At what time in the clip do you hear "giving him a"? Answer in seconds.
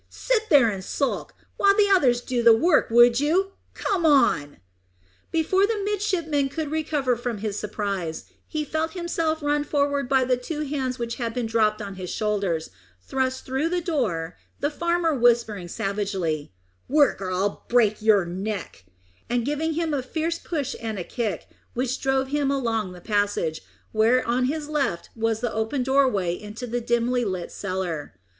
19.45-20.01